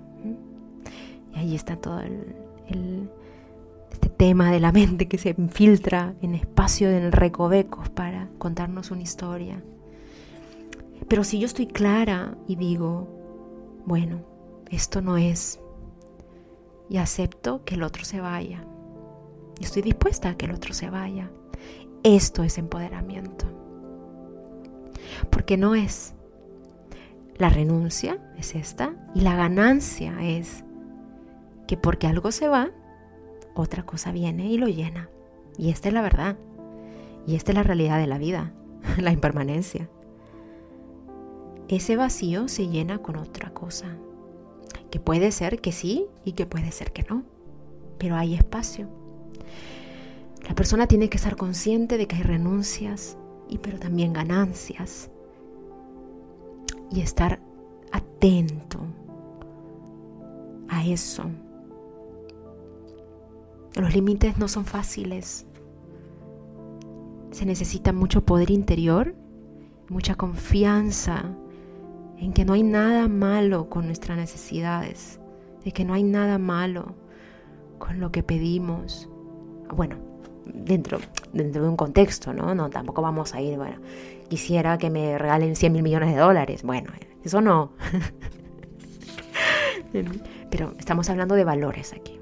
Y 1.33 1.39
ahí 1.39 1.55
está 1.55 1.75
todo 1.75 2.01
el, 2.01 3.09
este 3.91 4.09
tema 4.09 4.51
de 4.51 4.59
la 4.59 4.71
mente 4.71 5.07
que 5.07 5.17
se 5.17 5.35
infiltra 5.37 6.13
en 6.21 6.35
espacio 6.35 6.89
en 6.89 7.11
recovecos 7.11 7.89
para 7.89 8.29
contarnos 8.37 8.91
una 8.91 9.01
historia. 9.01 9.61
Pero 11.07 11.23
si 11.23 11.39
yo 11.39 11.45
estoy 11.45 11.67
clara 11.67 12.37
y 12.47 12.55
digo, 12.55 13.07
bueno, 13.85 14.21
esto 14.69 15.01
no 15.01 15.17
es, 15.17 15.59
y 16.89 16.97
acepto 16.97 17.63
que 17.65 17.75
el 17.75 17.83
otro 17.83 18.05
se 18.05 18.21
vaya, 18.21 18.65
y 19.59 19.63
estoy 19.63 19.81
dispuesta 19.81 20.29
a 20.29 20.37
que 20.37 20.45
el 20.45 20.51
otro 20.51 20.73
se 20.73 20.89
vaya, 20.89 21.29
esto 22.03 22.43
es 22.43 22.57
empoderamiento. 22.57 23.45
Porque 25.29 25.57
no 25.57 25.75
es 25.75 26.13
la 27.37 27.49
renuncia, 27.49 28.17
es 28.37 28.55
esta, 28.55 28.93
y 29.13 29.21
la 29.21 29.35
ganancia 29.35 30.15
es 30.21 30.63
que 31.67 31.77
porque 31.77 32.07
algo 32.07 32.31
se 32.31 32.47
va, 32.47 32.71
otra 33.55 33.83
cosa 33.83 34.11
viene 34.11 34.47
y 34.47 34.57
lo 34.57 34.67
llena. 34.67 35.09
Y 35.57 35.69
esta 35.69 35.87
es 35.87 35.93
la 35.93 36.01
verdad. 36.01 36.37
Y 37.27 37.35
esta 37.35 37.51
es 37.51 37.55
la 37.55 37.63
realidad 37.63 37.99
de 37.99 38.07
la 38.07 38.17
vida, 38.17 38.53
la 38.97 39.11
impermanencia. 39.11 39.89
Ese 41.75 41.95
vacío 41.95 42.47
se 42.47 42.67
llena 42.67 42.99
con 42.99 43.15
otra 43.15 43.49
cosa, 43.49 43.97
que 44.91 44.99
puede 44.99 45.31
ser 45.31 45.59
que 45.59 45.71
sí 45.71 46.05
y 46.23 46.33
que 46.33 46.45
puede 46.45 46.71
ser 46.71 46.91
que 46.91 47.03
no, 47.03 47.23
pero 47.97 48.15
hay 48.15 48.35
espacio. 48.35 48.87
La 50.47 50.53
persona 50.53 50.87
tiene 50.87 51.09
que 51.09 51.17
estar 51.17 51.35
consciente 51.35 51.97
de 51.97 52.07
que 52.07 52.15
hay 52.15 52.21
renuncias 52.23 53.17
y 53.49 53.57
pero 53.57 53.79
también 53.79 54.13
ganancias 54.13 55.09
y 56.91 57.01
estar 57.01 57.39
atento 57.91 58.79
a 60.69 60.85
eso 60.85 61.25
los 63.81 63.93
límites 63.95 64.37
no 64.37 64.47
son 64.47 64.65
fáciles. 64.65 65.47
Se 67.31 67.45
necesita 67.45 67.91
mucho 67.91 68.23
poder 68.23 68.51
interior, 68.51 69.15
mucha 69.89 70.13
confianza 70.15 71.35
en 72.23 72.31
que 72.31 72.45
no 72.45 72.53
hay 72.53 72.63
nada 72.63 73.09
malo 73.09 73.69
con 73.69 73.85
nuestras 73.85 74.17
necesidades, 74.17 75.19
de 75.65 75.73
que 75.73 75.83
no 75.83 75.93
hay 75.93 76.03
nada 76.03 76.37
malo 76.37 76.95
con 77.79 77.99
lo 77.99 78.13
que 78.13 78.23
pedimos. 78.23 79.09
Bueno, 79.75 79.97
dentro, 80.45 80.99
dentro 81.33 81.63
de 81.63 81.67
un 81.67 81.75
contexto, 81.75 82.33
¿no? 82.33 82.55
No, 82.55 82.69
tampoco 82.69 83.01
vamos 83.01 83.33
a 83.33 83.41
ir, 83.41 83.57
bueno, 83.57 83.75
quisiera 84.29 84.77
que 84.77 84.89
me 84.89 85.17
regalen 85.17 85.57
100 85.57 85.73
mil 85.73 85.83
millones 85.83 86.15
de 86.15 86.21
dólares. 86.21 86.63
Bueno, 86.63 86.93
eso 87.25 87.41
no. 87.41 87.73
Pero 90.49 90.73
estamos 90.79 91.09
hablando 91.09 91.35
de 91.35 91.43
valores 91.43 91.91
aquí. 91.91 92.21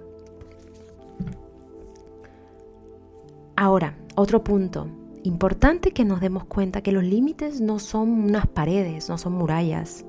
Ahora, 3.55 3.95
otro 4.15 4.43
punto. 4.43 4.87
Importante 5.23 5.91
que 5.91 6.03
nos 6.03 6.19
demos 6.19 6.45
cuenta 6.45 6.81
que 6.81 6.91
los 6.91 7.03
límites 7.03 7.61
no 7.61 7.77
son 7.77 8.09
unas 8.09 8.47
paredes, 8.47 9.07
no 9.07 9.19
son 9.19 9.33
murallas. 9.33 10.03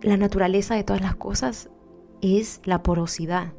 La 0.00 0.16
naturaleza 0.16 0.74
de 0.74 0.84
todas 0.84 1.02
las 1.02 1.16
cosas 1.16 1.68
es 2.22 2.62
la 2.64 2.82
porosidad. 2.82 3.52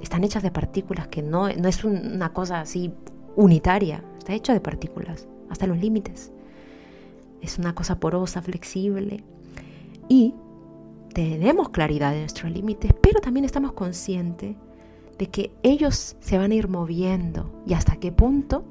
Están 0.00 0.22
hechas 0.22 0.44
de 0.44 0.52
partículas, 0.52 1.08
que 1.08 1.22
no, 1.22 1.48
no 1.48 1.68
es 1.68 1.82
una 1.82 2.32
cosa 2.32 2.60
así 2.60 2.94
unitaria, 3.34 4.04
está 4.18 4.34
hecha 4.34 4.52
de 4.52 4.60
partículas, 4.60 5.26
hasta 5.50 5.66
los 5.66 5.78
límites. 5.78 6.30
Es 7.40 7.58
una 7.58 7.74
cosa 7.74 7.98
porosa, 7.98 8.40
flexible. 8.40 9.24
Y 10.08 10.34
tenemos 11.12 11.70
claridad 11.70 12.12
de 12.12 12.20
nuestros 12.20 12.52
límites, 12.52 12.92
pero 13.02 13.20
también 13.20 13.44
estamos 13.44 13.72
conscientes 13.72 14.54
de 15.18 15.28
que 15.28 15.52
ellos 15.62 16.16
se 16.20 16.38
van 16.38 16.52
a 16.52 16.54
ir 16.54 16.68
moviendo. 16.68 17.50
Y 17.66 17.74
hasta 17.74 17.96
qué 17.96 18.12
punto, 18.12 18.64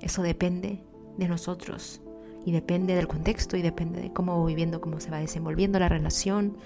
eso 0.00 0.22
depende 0.22 0.84
de 1.16 1.28
nosotros 1.28 2.02
y 2.44 2.52
depende 2.52 2.94
del 2.94 3.08
contexto 3.08 3.56
y 3.56 3.62
depende 3.62 4.00
de 4.00 4.12
cómo 4.12 4.38
voy 4.38 4.52
viviendo, 4.52 4.80
cómo 4.80 5.00
se 5.00 5.10
va 5.10 5.18
desenvolviendo 5.18 5.78
la 5.78 5.88
relación, 5.88 6.56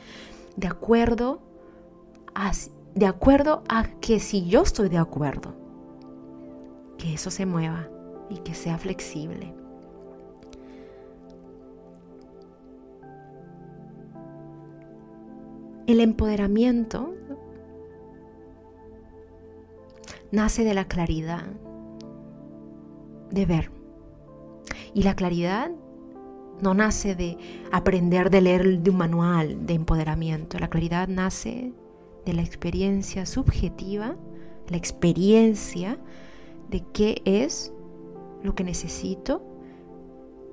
de 0.56 0.66
acuerdo 0.66 1.40
de 2.94 3.06
acuerdo 3.06 3.62
a 3.68 3.84
que 4.00 4.20
si 4.20 4.46
yo 4.46 4.62
estoy 4.62 4.88
de 4.88 4.98
acuerdo, 4.98 5.54
que 6.98 7.14
eso 7.14 7.30
se 7.30 7.46
mueva 7.46 7.88
y 8.28 8.38
que 8.38 8.54
sea 8.54 8.78
flexible. 8.78 9.54
El 15.86 16.00
empoderamiento 16.00 17.14
nace 20.32 20.64
de 20.64 20.74
la 20.74 20.86
claridad 20.86 21.46
de 23.30 23.46
ver. 23.46 23.70
Y 24.94 25.02
la 25.02 25.14
claridad 25.14 25.70
no 26.60 26.74
nace 26.74 27.14
de 27.14 27.38
aprender 27.72 28.30
de 28.30 28.40
leer 28.40 28.80
de 28.80 28.90
un 28.90 28.96
manual 28.96 29.66
de 29.66 29.74
empoderamiento. 29.74 30.58
La 30.58 30.68
claridad 30.68 31.08
nace 31.08 31.72
de 32.24 32.32
la 32.34 32.42
experiencia 32.42 33.26
subjetiva, 33.26 34.16
la 34.68 34.76
experiencia 34.76 35.98
de 36.68 36.84
qué 36.92 37.22
es 37.24 37.72
lo 38.42 38.54
que 38.54 38.64
necesito 38.64 39.42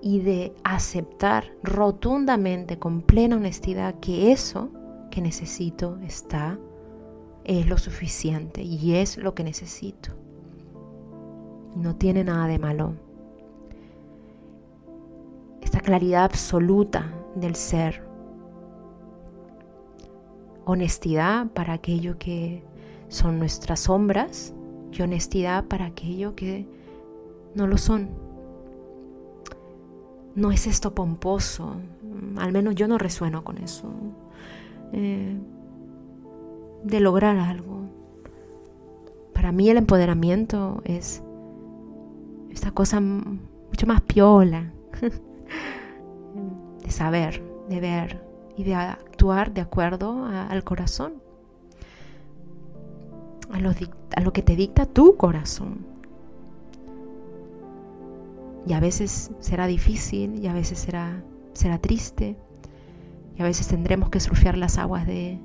y 0.01 0.19
de 0.19 0.53
aceptar 0.63 1.51
rotundamente, 1.63 2.79
con 2.79 3.01
plena 3.01 3.35
honestidad, 3.35 3.99
que 3.99 4.31
eso 4.31 4.69
que 5.11 5.21
necesito 5.21 5.97
está 6.05 6.59
es 7.47 7.65
lo 7.65 7.77
suficiente 7.77 8.62
y 8.62 8.95
es 8.95 9.17
lo 9.17 9.33
que 9.33 9.43
necesito. 9.43 10.12
No 11.75 11.95
tiene 11.95 12.23
nada 12.23 12.47
de 12.47 12.60
malo. 12.60 12.93
Esta 15.62 15.79
claridad 15.79 16.25
absoluta 16.25 17.10
del 17.36 17.55
ser. 17.55 18.03
Honestidad 20.65 21.47
para 21.47 21.73
aquello 21.73 22.17
que 22.19 22.62
son 23.07 23.39
nuestras 23.39 23.79
sombras 23.81 24.53
y 24.91 25.01
honestidad 25.01 25.63
para 25.65 25.86
aquello 25.86 26.36
que 26.36 26.67
no 27.55 27.65
lo 27.65 27.77
son. 27.77 28.10
No 30.36 30.51
es 30.51 30.67
esto 30.67 30.93
pomposo, 30.93 31.77
al 32.38 32.51
menos 32.51 32.75
yo 32.75 32.89
no 32.89 32.97
resueno 32.97 33.43
con 33.45 33.57
eso. 33.57 33.89
Eh, 34.91 35.38
de 36.83 36.99
lograr 36.99 37.37
algo. 37.37 37.81
Para 39.33 39.51
mí 39.51 39.69
el 39.69 39.77
empoderamiento 39.77 40.81
es 40.83 41.21
esta 42.49 42.71
cosa 42.71 42.99
mucho 42.99 43.85
más 43.85 44.01
piola, 44.01 44.71
de 46.83 46.91
saber, 46.91 47.43
de 47.69 47.79
ver 47.79 48.23
y 48.55 48.63
de 48.63 48.73
actuar 48.75 49.53
de 49.53 49.61
acuerdo 49.61 50.25
al 50.25 50.63
corazón, 50.63 51.21
a 53.51 53.59
lo, 53.59 53.71
a 54.15 54.21
lo 54.21 54.33
que 54.33 54.41
te 54.41 54.55
dicta 54.55 54.85
tu 54.85 55.17
corazón. 55.17 55.85
Y 58.65 58.73
a 58.73 58.79
veces 58.79 59.31
será 59.39 59.67
difícil 59.67 60.43
y 60.43 60.47
a 60.47 60.53
veces 60.53 60.79
será, 60.79 61.23
será 61.53 61.77
triste 61.77 62.35
y 63.37 63.41
a 63.41 63.45
veces 63.45 63.67
tendremos 63.67 64.09
que 64.09 64.19
surfear 64.19 64.57
las 64.57 64.77
aguas 64.77 65.05
de, 65.05 65.39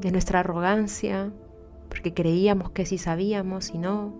de 0.00 0.10
nuestra 0.10 0.40
arrogancia, 0.40 1.32
porque 1.88 2.14
creíamos 2.14 2.70
que 2.70 2.86
sí 2.86 2.98
sabíamos 2.98 3.70
y 3.70 3.78
no, 3.78 4.14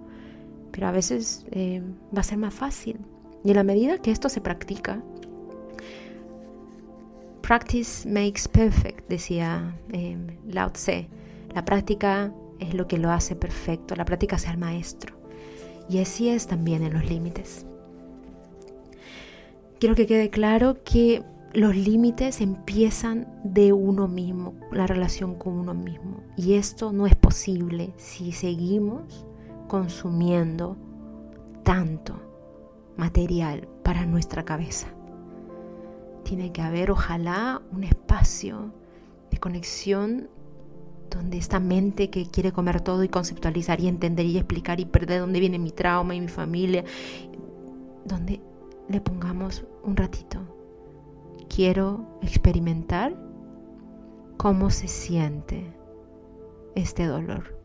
pero 0.71 0.87
a 0.87 0.93
veces 0.93 1.47
eh, 1.51 1.83
va 2.17 2.21
a 2.21 2.25
ser 2.25 2.39
más 2.39 2.55
fácil. 2.55 2.99
Y 3.45 3.51
en 3.51 3.57
la 3.57 3.65
medida 3.65 3.99
que 3.99 4.11
esto 4.11 4.29
se 4.29 4.41
practica, 4.41 5.03
Practice 7.47 8.09
makes 8.09 8.49
perfect, 8.51 9.07
decía 9.07 9.77
eh, 9.93 10.17
Lao 10.47 10.73
Tse. 10.73 11.09
La 11.55 11.63
práctica 11.63 12.33
es 12.59 12.73
lo 12.73 12.89
que 12.89 12.97
lo 12.97 13.11
hace 13.11 13.37
perfecto, 13.37 13.95
la 13.97 14.07
práctica 14.07 14.37
es 14.37 14.47
el 14.47 14.57
maestro. 14.57 15.15
Y 15.91 15.99
así 15.99 16.31
es 16.31 16.47
también 16.47 16.83
en 16.83 16.95
los 16.95 17.05
límites. 17.05 17.67
Quiero 19.79 19.95
que 19.95 20.07
quede 20.07 20.31
claro 20.31 20.83
que 20.85 21.23
los 21.55 21.77
límites 21.77 22.41
empiezan 22.41 23.29
de 23.45 23.73
uno 23.73 24.09
mismo, 24.09 24.55
la 24.73 24.89
relación 24.89 25.37
con 25.37 25.55
uno 25.55 25.73
mismo. 25.73 26.21
Y 26.37 26.55
esto 26.55 26.93
no 26.93 27.07
es 27.07 27.15
posible 27.15 27.95
si 27.97 28.33
seguimos 28.33 29.25
consumiendo 29.69 30.77
tanto 31.63 32.17
material 32.97 33.69
para 33.85 34.05
nuestra 34.05 34.45
cabeza. 34.45 34.89
Tiene 36.25 36.53
que 36.53 36.61
haber, 36.61 36.91
ojalá, 36.91 37.63
un 37.71 37.85
espacio 37.85 38.73
de 39.31 39.39
conexión 39.39 40.29
donde 41.09 41.39
esta 41.39 41.61
mente 41.61 42.11
que 42.11 42.27
quiere 42.27 42.51
comer 42.51 42.81
todo 42.81 43.05
y 43.05 43.09
conceptualizar 43.09 43.81
y 43.81 43.87
entender 43.87 44.27
y 44.27 44.39
explicar 44.39 44.81
y 44.81 44.87
perder 44.87 45.21
dónde 45.21 45.39
viene 45.39 45.61
mi 45.61 45.71
trauma 45.71 46.17
y 46.17 46.21
mi 46.21 46.29
familia, 46.29 46.85
donde 48.05 48.41
le 48.89 49.01
pongamos 49.01 49.65
un 49.85 49.97
ratito. 49.97 50.54
Quiero 51.55 52.05
experimentar 52.21 53.15
cómo 54.37 54.71
se 54.71 54.89
siente 54.89 55.73
este 56.75 57.07
dolor. 57.07 57.57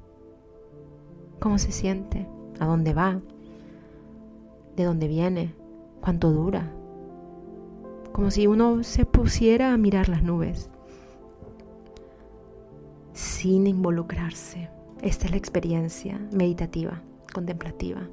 ¿Cómo 1.40 1.58
se 1.58 1.72
siente? 1.72 2.28
¿A 2.60 2.68
dónde 2.68 2.94
va? 2.94 3.20
¿De 4.76 4.84
dónde 4.84 5.08
viene? 5.08 5.56
¿Cuánto 6.02 6.30
dura? 6.30 6.72
Como 8.12 8.30
si 8.30 8.46
uno 8.46 8.84
se 8.84 9.06
pusiera 9.06 9.74
a 9.74 9.78
mirar 9.78 10.08
las 10.08 10.22
nubes 10.22 10.70
sin 13.14 13.66
involucrarse. 13.66 14.70
Esta 15.02 15.26
es 15.26 15.32
la 15.32 15.38
experiencia 15.38 16.20
meditativa, 16.32 17.02
contemplativa. 17.34 18.08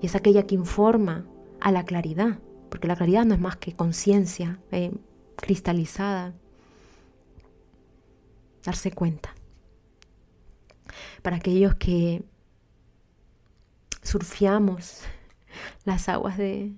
Y 0.00 0.06
es 0.06 0.14
aquella 0.14 0.46
que 0.46 0.54
informa 0.54 1.26
a 1.60 1.70
la 1.70 1.84
claridad, 1.84 2.38
porque 2.72 2.88
la 2.88 2.96
claridad 2.96 3.26
no 3.26 3.34
es 3.34 3.40
más 3.40 3.56
que 3.56 3.74
conciencia 3.74 4.58
eh, 4.70 4.92
cristalizada. 5.36 6.32
Darse 8.64 8.90
cuenta. 8.92 9.34
Para 11.20 11.36
aquellos 11.36 11.74
que 11.74 12.24
surfiamos 14.00 15.02
las 15.84 16.08
aguas 16.08 16.38
de, 16.38 16.72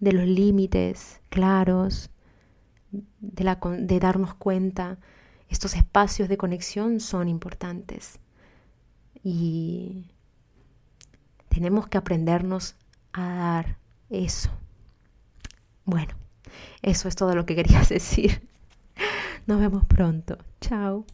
los 0.00 0.26
límites 0.26 1.22
claros, 1.30 2.10
de, 2.90 3.56
de 3.78 4.00
darnos 4.00 4.34
cuenta 4.34 4.98
estos 5.48 5.76
espacios 5.76 6.28
de 6.28 6.36
conexión 6.36 7.00
son 7.00 7.26
importantes 7.26 8.20
y 9.24 10.12
tenemos 11.48 11.88
que 11.88 11.96
aprendernos 11.96 12.76
a 13.14 13.28
dar 13.32 13.78
eso. 14.10 14.50
Bueno, 15.88 16.12
eso 16.82 17.08
es 17.08 17.16
todo 17.16 17.34
lo 17.34 17.46
que 17.46 17.56
quería 17.56 17.80
decir. 17.88 18.46
Nos 19.46 19.58
vemos 19.58 19.86
pronto. 19.86 20.36
Chao. 20.60 21.06